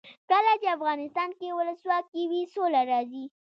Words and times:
کله 0.29 0.51
چې 0.61 0.67
افغانستان 0.77 1.29
کې 1.39 1.55
ولسواکي 1.59 2.23
وي 2.29 2.41
سوله 2.53 2.81
راځي. 2.91 3.25